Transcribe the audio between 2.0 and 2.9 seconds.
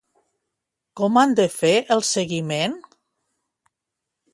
seguiment?